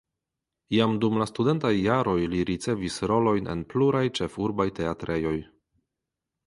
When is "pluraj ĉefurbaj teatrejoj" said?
3.75-5.37